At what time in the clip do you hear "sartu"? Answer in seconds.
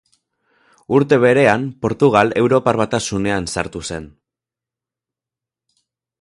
3.57-3.83